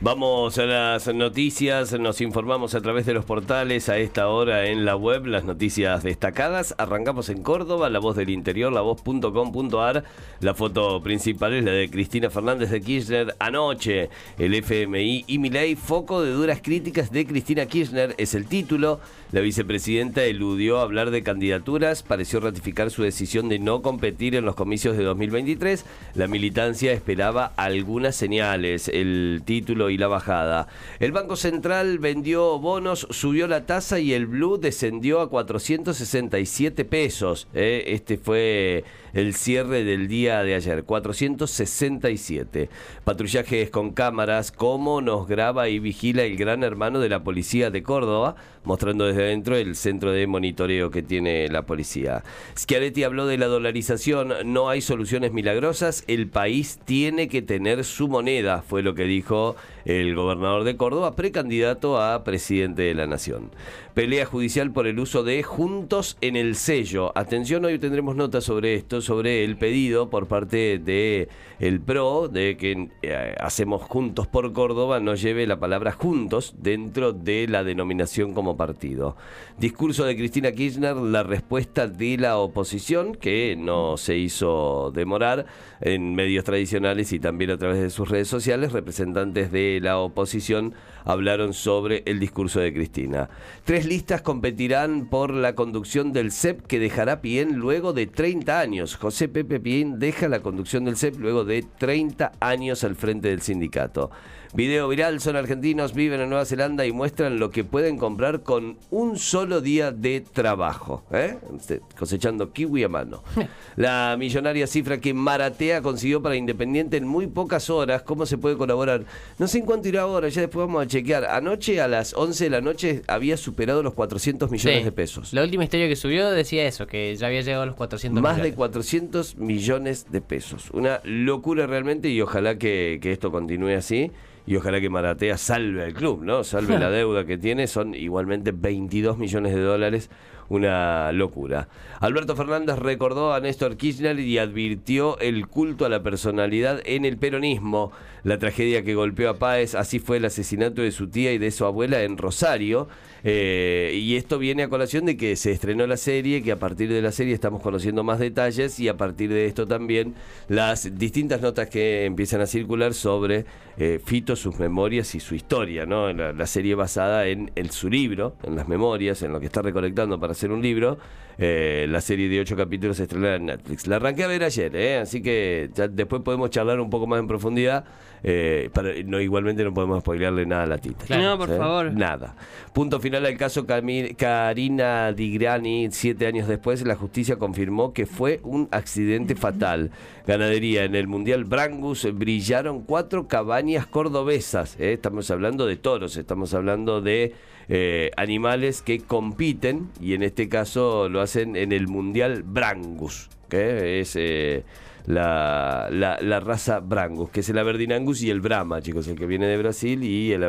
[0.00, 4.84] Vamos a las noticias, nos informamos a través de los portales a esta hora en
[4.84, 6.76] la web, las noticias destacadas.
[6.78, 10.04] Arrancamos en Córdoba, la voz del interior, la voz.com.ar.
[10.38, 14.08] La foto principal es la de Cristina Fernández de Kirchner anoche.
[14.38, 19.00] El FMI y Milei, foco de duras críticas de Cristina Kirchner, es el título.
[19.32, 24.54] La vicepresidenta eludió hablar de candidaturas, pareció ratificar su decisión de no competir en los
[24.54, 25.84] comicios de 2023.
[26.14, 28.86] La militancia esperaba algunas señales.
[28.86, 30.68] El título y la bajada.
[31.00, 37.48] El Banco Central vendió bonos, subió la tasa y el blue descendió a 467 pesos.
[37.54, 37.84] ¿eh?
[37.86, 42.68] Este fue el cierre del día de ayer, 467.
[43.04, 47.82] Patrullajes con cámaras, cómo nos graba y vigila el gran hermano de la policía de
[47.82, 52.22] Córdoba, mostrando desde dentro el centro de monitoreo que tiene la policía.
[52.56, 58.08] Schiaretti habló de la dolarización, no hay soluciones milagrosas, el país tiene que tener su
[58.08, 63.50] moneda, fue lo que dijo el gobernador de Córdoba, precandidato a presidente de la nación.
[63.94, 67.10] Pelea judicial por el uso de Juntos en el sello.
[67.16, 71.28] Atención, hoy tendremos nota sobre esto, sobre el pedido por parte de
[71.58, 77.12] el PRO de que eh, hacemos Juntos por Córdoba no lleve la palabra Juntos dentro
[77.12, 79.16] de la denominación como partido.
[79.58, 85.46] Discurso de Cristina Kirchner, la respuesta de la oposición, que no se hizo demorar
[85.80, 90.74] en medios tradicionales y también a través de sus redes sociales, representantes de la oposición
[91.04, 93.30] hablaron sobre el discurso de Cristina.
[93.64, 98.87] Tres listas competirán por la conducción del CEP que dejará Pien luego de 30 años.
[98.96, 103.42] José Pepe Pien deja la conducción del CEP luego de 30 años al frente del
[103.42, 104.10] sindicato.
[104.54, 108.78] Video viral, son argentinos, viven en Nueva Zelanda y muestran lo que pueden comprar con
[108.90, 111.04] un solo día de trabajo.
[111.12, 111.36] ¿eh?
[111.54, 113.22] Este, cosechando kiwi a mano.
[113.76, 118.02] La millonaria cifra que Maratea consiguió para Independiente en muy pocas horas.
[118.02, 119.04] ¿Cómo se puede colaborar?
[119.38, 121.26] No sé en cuánto irá ahora, ya después vamos a chequear.
[121.26, 125.32] Anoche a las 11 de la noche había superado los 400 millones de pesos.
[125.34, 128.42] La última historia que subió decía eso, que ya había llegado a los 400 Más
[128.42, 130.70] de 400 millones de pesos.
[130.72, 134.10] Una locura realmente y ojalá que, que esto continúe así
[134.48, 136.42] y ojalá que Maratea salve al club, ¿no?
[136.42, 140.08] Salve la deuda que tiene, son igualmente 22 millones de dólares,
[140.48, 141.68] una locura.
[142.00, 147.18] Alberto Fernández recordó a Néstor Kirchner y advirtió el culto a la personalidad en el
[147.18, 147.92] peronismo.
[148.24, 151.50] La tragedia que golpeó a Páez, así fue el asesinato de su tía y de
[151.50, 152.88] su abuela en Rosario.
[153.24, 156.88] Eh, y esto viene a colación de que se estrenó la serie, que a partir
[156.88, 160.14] de la serie estamos conociendo más detalles y a partir de esto también
[160.48, 163.44] las distintas notas que empiezan a circular sobre
[163.78, 166.12] eh, Fito, sus memorias y su historia, ¿no?
[166.12, 170.18] La, serie basada en el, su libro, en las memorias, en lo que está recolectando
[170.18, 170.98] para hacer un libro.
[171.40, 173.86] Eh, la serie de ocho capítulos se en Netflix.
[173.86, 174.98] La arranqué a ver ayer, ¿eh?
[174.98, 177.84] así que ya después podemos charlar un poco más en profundidad.
[178.24, 181.16] Eh, para, no, igualmente no podemos spoilearle nada a la tita.
[181.16, 181.92] No, por favor.
[181.92, 182.34] Nada.
[182.72, 185.88] Punto final al caso Karina Digrani.
[185.92, 189.92] Siete años después, la justicia confirmó que fue un accidente fatal.
[190.26, 194.78] Ganadería en el Mundial Brangus brillaron cuatro cabañas cordobesas.
[194.80, 197.34] Estamos hablando de toros, estamos hablando de
[197.68, 204.00] eh, animales que compiten y en este caso lo hacen en el Mundial Brangus, que
[204.00, 204.64] es eh,
[205.06, 209.46] la, la, raza Brangus, que es el Aberdeen y el Brahma, chicos, el que viene
[209.46, 210.42] de Brasil y el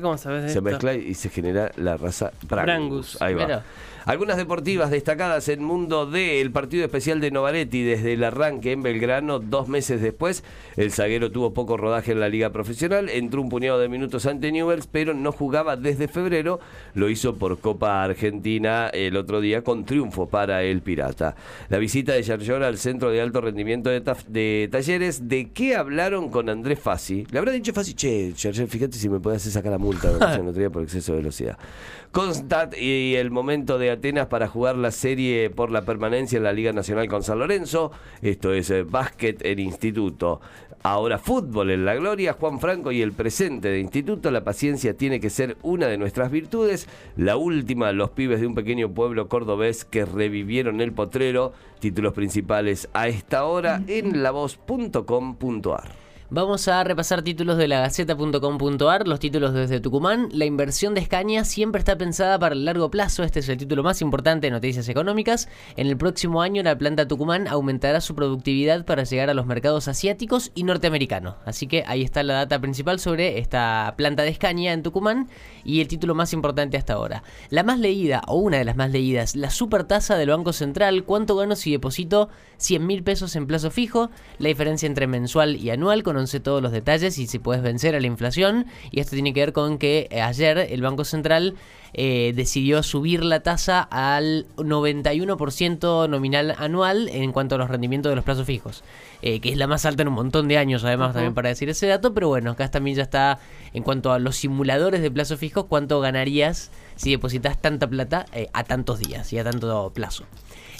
[0.00, 3.20] cómo sabes Se mezcla y se genera la raza Brangus.
[3.20, 3.64] Ahí va.
[4.08, 8.82] Algunas deportivas destacadas en Mundo D, el partido especial de Novaretti desde el arranque en
[8.82, 10.44] Belgrano, dos meses después.
[10.78, 14.50] El zaguero tuvo poco rodaje en la liga profesional, entró un puñado de minutos ante
[14.50, 16.58] Newells, pero no jugaba desde febrero.
[16.94, 21.36] Lo hizo por Copa Argentina el otro día con triunfo para el Pirata.
[21.68, 26.48] La visita de Yarlora al Centro de Alto Rendimiento de, Talleres, ¿de qué hablaron con
[26.48, 27.26] Andrés Fassi?
[27.30, 30.82] Le habrá dicho Fassi, che, fíjate si me puede hacer sacar la multa no por
[30.82, 31.58] exceso de velocidad.
[32.10, 36.52] Constat y el momento de Atenas para jugar la serie por la permanencia en la
[36.52, 37.90] Liga Nacional con San Lorenzo.
[38.22, 40.40] Esto es eh, básquet en instituto.
[40.84, 44.30] Ahora fútbol en la gloria, Juan Franco y el presente de instituto.
[44.30, 46.88] La paciencia tiene que ser una de nuestras virtudes.
[47.16, 51.52] La última, los pibes de un pequeño pueblo cordobés que revivieron el potrero.
[51.80, 56.07] Títulos principales a esta hora en lavoz.com.ar.
[56.30, 60.28] Vamos a repasar títulos de la Gaceta.com.ar, los títulos desde Tucumán.
[60.30, 63.22] La inversión de Escaña siempre está pensada para el largo plazo.
[63.22, 65.48] Este es el título más importante de Noticias Económicas.
[65.78, 69.88] En el próximo año, la planta Tucumán aumentará su productividad para llegar a los mercados
[69.88, 71.36] asiáticos y norteamericanos.
[71.46, 75.30] Así que ahí está la data principal sobre esta planta de Escaña en Tucumán
[75.64, 77.22] y el título más importante hasta ahora.
[77.48, 81.04] La más leída, o una de las más leídas, la supertasa del Banco Central.
[81.04, 82.28] ¿Cuánto gano si deposito
[82.58, 84.10] 100 mil pesos en plazo fijo?
[84.38, 87.94] La diferencia entre mensual y anual con conoce todos los detalles y si puedes vencer
[87.94, 88.66] a la inflación.
[88.90, 91.54] Y esto tiene que ver con que eh, ayer el Banco Central
[91.94, 98.16] eh, decidió subir la tasa al 91% nominal anual en cuanto a los rendimientos de
[98.16, 98.82] los plazos fijos,
[99.22, 101.68] eh, que es la más alta en un montón de años, además, también para decir
[101.68, 102.12] ese dato.
[102.12, 103.38] Pero bueno, acá también ya está
[103.72, 108.64] en cuanto a los simuladores de plazos fijos, cuánto ganarías si depositas tanta plata a
[108.64, 110.24] tantos días y a tanto plazo.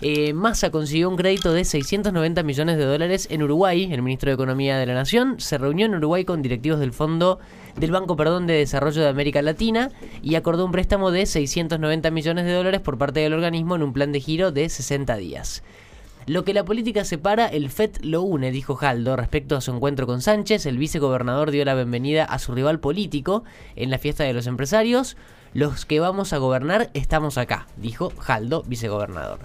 [0.00, 3.88] Eh, Massa consiguió un crédito de 690 millones de dólares en Uruguay.
[3.92, 7.40] El ministro de Economía de la Nación se reunió en Uruguay con directivos del Fondo
[7.74, 9.90] del Banco Perdón de Desarrollo de América Latina
[10.22, 13.92] y acordó un préstamo de 690 millones de dólares por parte del organismo en un
[13.92, 15.64] plan de giro de 60 días.
[16.26, 20.06] Lo que la política separa, el FED lo une, dijo Jaldo respecto a su encuentro
[20.06, 20.66] con Sánchez.
[20.66, 23.42] El vicegobernador dio la bienvenida a su rival político
[23.74, 25.16] en la fiesta de los empresarios.
[25.54, 29.38] Los que vamos a gobernar estamos acá, dijo Jaldo, vicegobernador.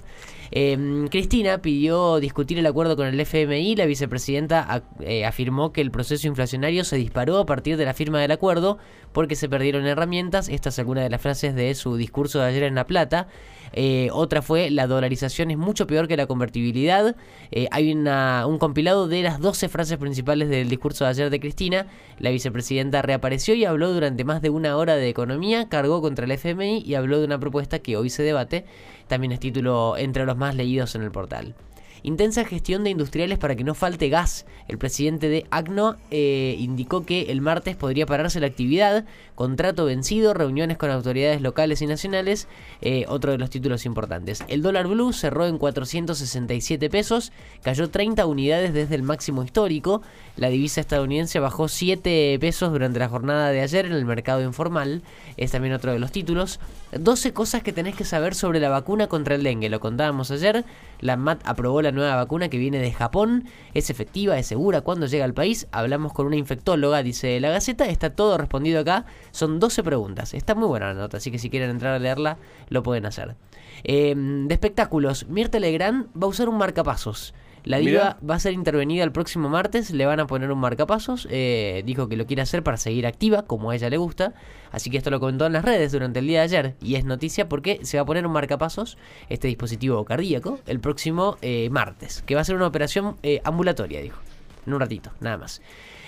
[0.56, 3.76] Em, Cristina pidió discutir el acuerdo con el FMI.
[3.76, 8.22] La vicepresidenta eh, afirmó que el proceso inflacionario se disparó a partir de la firma
[8.22, 8.78] del acuerdo
[9.14, 10.50] porque se perdieron herramientas.
[10.50, 13.30] Esta es alguna de las frases de su discurso de ayer en La Plata.
[13.76, 17.16] Eh, otra fue la dolarización es mucho peor que la convertibilidad.
[17.52, 21.88] Eh, hay un compilado de las 12 frases principales del discurso de ayer de Cristina.
[22.20, 26.32] La vicepresidenta reapareció y habló durante más de una hora de economía, cargó contra el
[26.32, 28.66] FMI y habló de una propuesta que hoy se debate.
[29.14, 31.54] También es título entre los más leídos en el portal.
[32.04, 34.46] Intensa gestión de industriales para que no falte gas.
[34.68, 39.06] El presidente de ACNO eh, indicó que el martes podría pararse la actividad,
[39.36, 42.50] contrato vencido, reuniones con autoridades locales y nacionales,
[42.82, 44.44] eh, otro de los títulos importantes.
[44.50, 50.02] El dólar blue cerró en 467 pesos, cayó 30 unidades desde el máximo histórico.
[50.36, 55.04] La divisa estadounidense bajó 7 pesos durante la jornada de ayer en el mercado informal.
[55.38, 56.60] Es también otro de los títulos.
[56.92, 59.70] 12 cosas que tenés que saber sobre la vacuna contra el dengue.
[59.70, 60.66] Lo contábamos ayer.
[61.00, 63.46] La MAT aprobó la nueva vacuna que viene de Japón.
[63.74, 64.82] Es efectiva, es segura.
[64.82, 67.86] Cuando llega al país, hablamos con una infectóloga, dice la Gaceta.
[67.86, 69.06] Está todo respondido acá.
[69.32, 70.34] Son 12 preguntas.
[70.34, 72.38] Está muy buena la nota, así que si quieren entrar a leerla,
[72.70, 73.36] lo pueden hacer.
[73.84, 77.34] Em, de espectáculos, Mirta Legrand va a usar un marcapasos.
[77.64, 81.28] La diva va a ser intervenida el próximo martes, le van a poner un marcapasos,
[81.32, 84.34] eh, dijo que lo quiere hacer para seguir activa, como a ella le gusta,
[84.72, 87.06] así que esto lo comentó en las redes durante el día de ayer, y es
[87.06, 88.98] noticia porque se va a poner un marcapasos,
[89.30, 94.02] este dispositivo cardíaco, el próximo eh, martes, que va a ser una operación eh, ambulatoria,
[94.02, 94.20] dijo,
[94.68, 95.62] en un ratito, nada más.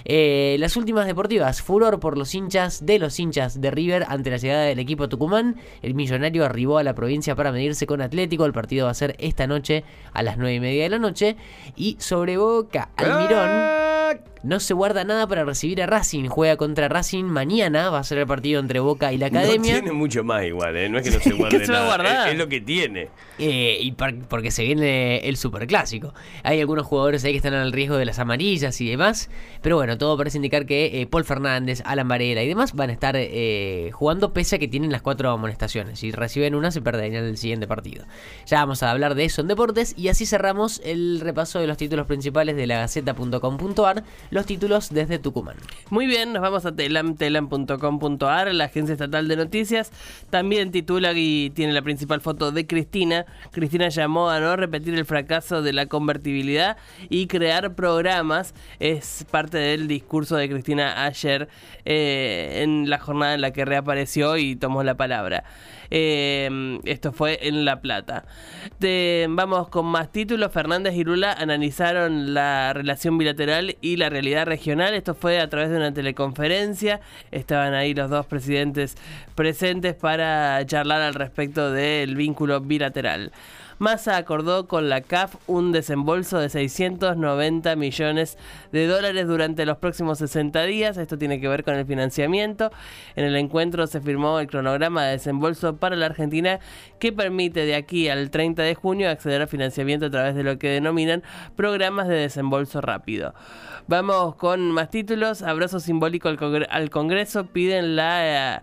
[0.06, 4.38] Eh, las últimas deportivas, furor por los hinchas de los hinchas de River ante la
[4.38, 5.56] llegada del equipo Tucumán.
[5.82, 8.46] El millonario arribó a la provincia para medirse con Atlético.
[8.46, 11.36] El partido va a ser esta noche a las 9 y media de la noche.
[11.76, 16.28] Y sobre Boca, Almirón no se guarda nada para recibir a Racing.
[16.28, 17.90] Juega contra Racing mañana.
[17.90, 19.74] Va a ser el partido entre Boca y la Academia.
[19.74, 20.88] No tiene mucho más igual, ¿eh?
[20.88, 22.30] No es que no se guarde nada.
[22.30, 23.10] Es, lo que tiene.
[23.40, 26.14] Eh, y porque se viene el superclásico.
[26.44, 29.30] Hay algunos jugadores ahí que están al riesgo de las amarillas y demás.
[29.62, 32.94] Pero bueno, todo parece indicar que eh, Paul Fernández, Alan Varela y demás van a
[32.94, 36.00] estar eh, jugando pese a que tienen las cuatro amonestaciones.
[36.00, 38.06] Si reciben una, se perderían el siguiente partido.
[38.46, 39.96] Ya vamos a hablar de eso en deportes.
[39.98, 44.04] Y así cerramos el repaso de los títulos principales de la Gaceta.com.ar
[44.36, 45.56] los títulos desde Tucumán.
[45.90, 49.94] Muy bien, nos vamos a telam, telam.com.ar, la agencia estatal de noticias.
[50.30, 53.26] También titula y tiene la principal foto de Cristina.
[53.52, 56.76] Cristina llamó a no repetir el fracaso de la convertibilidad
[57.10, 58.54] y crear programas.
[58.82, 61.48] Es parte del discurso de Cristina ayer
[61.86, 65.46] eh, en la jornada en la que reapareció y tomó la palabra.
[65.92, 68.26] Eh, esto fue en La Plata.
[69.30, 70.52] vamos con más títulos.
[70.52, 74.94] Fernández y Lula analizaron la relación bilateral y la realidad regional.
[74.94, 77.02] Esto fue a través de una teleconferencia.
[77.32, 78.96] Estaban ahí los dos presidentes
[79.36, 83.34] presentes para charlar al respecto del vínculo bilateral.
[83.78, 88.38] Massa acordó con la CAF un desembolso de 690 millones
[88.72, 90.98] de dólares durante los próximos 60 días.
[90.98, 92.72] Esto tiene que ver con el financiamiento.
[93.18, 96.60] En el encuentro se firmó el cronograma de desembolso para la Argentina
[97.00, 100.58] que permite de aquí al 30 de junio acceder al financiamiento a través de lo
[100.58, 101.22] que denominan
[101.58, 103.34] programas de desembolso rápido.
[103.88, 105.42] Vamos con más títulos.
[105.42, 107.48] Abrazo simbólico al, Congreso.
[107.48, 108.62] Piden la...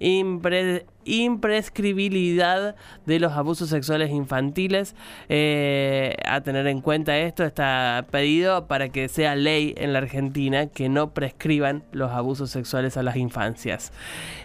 [0.00, 2.74] Eh, imprescribilidad
[3.06, 4.94] de los abusos sexuales infantiles.
[5.28, 10.66] Eh, a tener en cuenta esto, está pedido para que sea ley en la Argentina
[10.66, 13.92] que no prescriban los abusos sexuales a las infancias.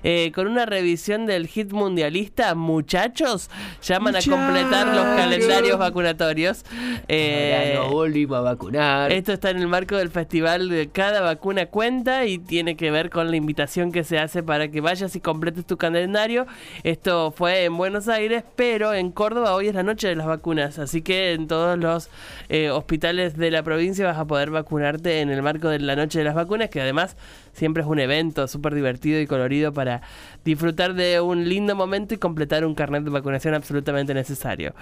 [0.03, 3.49] Eh, con una revisión del hit mundialista, muchachos,
[3.81, 6.65] llaman a completar los calendarios vacunatorios.
[7.07, 9.11] Eh, no volvimos a vacunar.
[9.11, 13.09] Esto está en el marco del festival de cada vacuna cuenta y tiene que ver
[13.09, 16.45] con la invitación que se hace para que vayas y completes tu calendario.
[16.83, 20.79] Esto fue en Buenos Aires, pero en Córdoba hoy es la noche de las vacunas,
[20.79, 22.09] así que en todos los
[22.49, 26.19] eh, hospitales de la provincia vas a poder vacunarte en el marco de la noche
[26.19, 27.17] de las vacunas, que además
[27.59, 30.01] siempre es un evento súper divertido y colorido para
[30.45, 34.73] disfrutar de un lindo momento y completar un carnet de vacunación absolutamente necesario.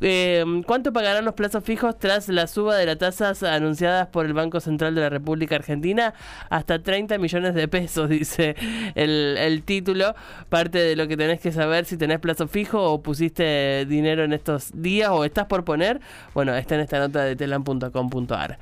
[0.00, 4.32] Eh, ¿Cuánto pagarán los plazos fijos tras la suba de las tasas anunciadas por el
[4.32, 6.14] Banco Central de la República Argentina?
[6.48, 8.54] Hasta 30 millones de pesos, dice
[8.94, 10.14] el, el título.
[10.48, 14.32] Parte de lo que tenés que saber si tenés plazo fijo o pusiste dinero en
[14.32, 16.00] estos días o estás por poner,
[16.34, 18.58] bueno, está en esta nota de telam.com.ar.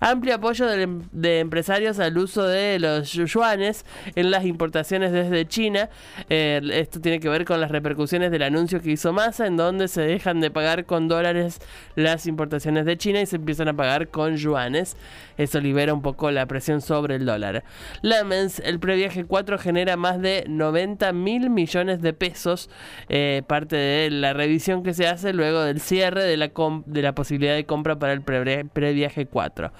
[0.00, 5.88] Amplio apoyo de, de empresarios al uso de los yuanes en las importaciones desde China.
[6.28, 9.88] Eh, esto tiene que ver con las repercusiones del anuncio que hizo Massa, en donde
[9.88, 11.60] se dejan de pagar con dólares
[11.94, 14.96] las importaciones de China y se empiezan a pagar con yuanes.
[15.36, 17.64] Eso libera un poco la presión sobre el dólar.
[18.02, 22.70] Lamens, el previaje 4 genera más de 90 mil millones de pesos,
[23.08, 26.50] eh, parte de la revisión que se hace luego del cierre de la,
[26.86, 29.72] de la posibilidad de compra para el previaje 4.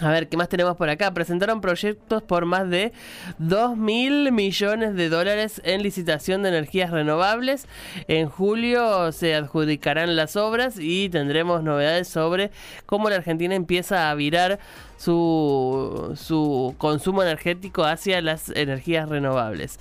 [0.00, 1.14] A ver, ¿qué más tenemos por acá?
[1.14, 2.92] Presentaron proyectos por más de
[3.38, 7.68] 2 mil millones de dólares en licitación de energías renovables.
[8.08, 12.50] En julio se adjudicarán las obras y tendremos novedades sobre
[12.86, 14.58] cómo la Argentina empieza a virar
[15.04, 19.78] su, su consumo energético hacia las energías renovables.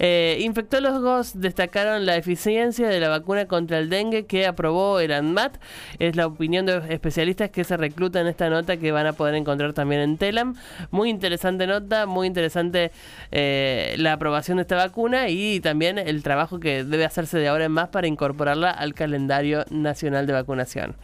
[0.00, 5.58] Eh, infectólogos destacaron la eficiencia de la vacuna contra el dengue que aprobó el ANMAT.
[6.00, 9.36] Es la opinión de especialistas que se reclutan en esta nota que van a poder
[9.36, 10.56] encontrar también en Telam.
[10.90, 12.90] Muy interesante nota, muy interesante
[13.30, 17.66] eh, la aprobación de esta vacuna y también el trabajo que debe hacerse de ahora
[17.66, 20.96] en más para incorporarla al calendario nacional de vacunación.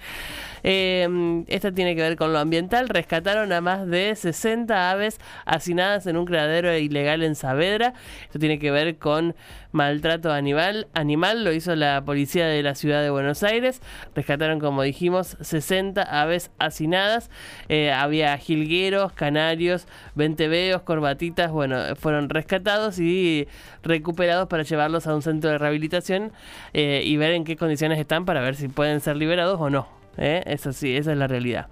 [0.63, 2.89] Eh, esta tiene que ver con lo ambiental.
[2.89, 7.95] Rescataron a más de 60 aves hacinadas en un criadero ilegal en Saavedra.
[8.23, 9.35] Esto tiene que ver con
[9.73, 10.89] maltrato animal.
[10.95, 13.81] Animal lo hizo la policía de la ciudad de Buenos Aires.
[14.15, 17.31] Rescataron, como dijimos, 60 aves hacinadas.
[17.69, 21.51] Eh, había jilgueros, canarios, venteveos, corbatitas.
[21.51, 23.49] Bueno, fueron rescatados y
[23.83, 26.33] recuperados para llevarlos a un centro de rehabilitación
[26.73, 30.00] eh, y ver en qué condiciones están para ver si pueden ser liberados o no.
[30.17, 30.43] ¿Eh?
[30.47, 31.69] Eso sí, esa es la realidad.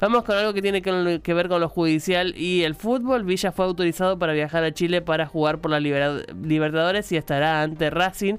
[0.00, 3.24] Vamos con algo que tiene que, ver con lo judicial y el fútbol.
[3.24, 7.90] Villa fue autorizado para viajar a Chile para jugar por la Libertadores y estará ante
[7.90, 8.36] Racing.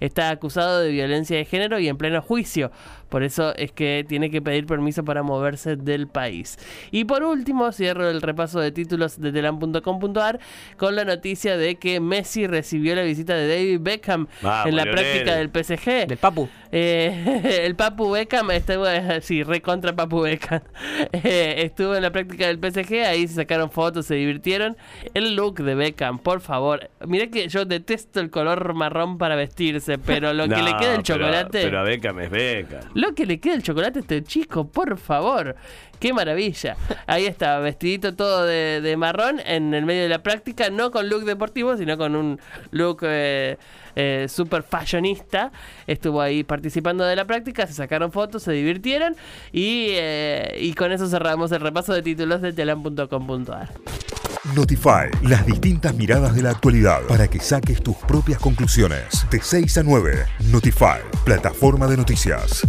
[0.00, 2.70] Está acusado de violencia de género y en pleno juicio.
[3.08, 6.58] Por eso es que tiene que pedir permiso para moverse del país.
[6.92, 10.38] Y por último, cierro el repaso de títulos de telam.com.ar
[10.76, 14.28] con la noticia de que Messi recibió la visita de David Beckham
[14.64, 16.06] en la práctica del PSG.
[16.06, 16.48] Del Papu.
[16.72, 18.84] Eh, el Papu Beckham estuvo,
[19.20, 20.60] sí, recontra Papu Beckham.
[21.12, 24.76] Eh, estuvo en la práctica del PSG, ahí se sacaron fotos, se divirtieron.
[25.14, 26.90] El look de Beckham, por favor.
[27.06, 31.02] Mira que yo detesto el color marrón para vestirse, pero lo que le queda el
[31.02, 31.62] chocolate.
[31.62, 32.80] Pero a Beckham es Beckham.
[32.94, 35.56] Lo que le queda el chocolate a este chico, por favor.
[36.00, 36.76] Qué maravilla.
[37.06, 41.24] Ahí está, vestidito todo de, marrón en el medio de la práctica, no con look
[41.24, 42.40] deportivo, sino con un
[42.70, 43.58] look eh,
[43.94, 45.52] eh, super fashionista.
[45.86, 49.14] Estuvo ahí participando de la práctica, se sacaron fotos, se divirtieron
[49.52, 53.68] y, eh, con eso cerramos el repaso de títulos de telam.com.ar.
[54.54, 59.26] Notify, las distintas miradas de la actualidad para que saques tus propias conclusiones.
[59.30, 62.66] De 6 a 9, Notify, plataforma de noticias.